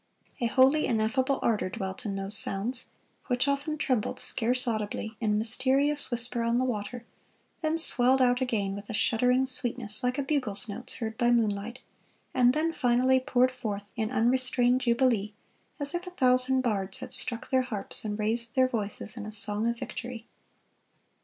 A 0.39 0.47
holy, 0.47 0.87
ineffable 0.87 1.37
ardor 1.43 1.69
dwelt 1.69 2.05
in 2.05 2.15
those 2.15 2.35
sounds, 2.35 2.87
which 3.27 3.47
often 3.47 3.77
trembled 3.77 4.19
scarce 4.19 4.67
audibly, 4.67 5.15
in 5.19 5.37
mysterious 5.37 6.09
whisper 6.09 6.41
on 6.41 6.57
the 6.57 6.65
water, 6.65 7.05
then 7.61 7.77
swelled 7.77 8.19
out 8.19 8.41
again 8.41 8.73
with 8.73 8.89
a 8.89 8.95
shuddering 8.95 9.45
sweetness, 9.45 10.01
like 10.03 10.17
a 10.17 10.23
bugle's 10.23 10.67
notes 10.67 10.95
heard 10.95 11.19
by 11.19 11.29
moonlight, 11.29 11.77
and 12.33 12.53
then 12.55 12.73
finally 12.73 13.19
poured 13.19 13.51
forth 13.51 13.91
in 13.95 14.09
unrestrained 14.09 14.81
jubilee, 14.81 15.33
as 15.79 15.93
if 15.93 16.07
a 16.07 16.09
thousand 16.09 16.61
bards 16.61 16.97
had 16.97 17.13
struck 17.13 17.51
their 17.51 17.61
harps 17.61 18.03
and 18.03 18.17
raised 18.17 18.55
their 18.55 18.67
voices 18.67 19.15
in 19.15 19.27
a 19.27 19.31
song 19.31 19.69
of 19.69 19.77
victory. 19.77 20.25